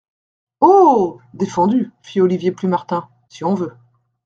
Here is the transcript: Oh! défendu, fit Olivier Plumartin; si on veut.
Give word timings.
Oh! 0.61 1.21
défendu, 1.35 1.91
fit 2.01 2.21
Olivier 2.21 2.51
Plumartin; 2.51 3.07
si 3.29 3.43
on 3.43 3.53
veut. 3.53 3.75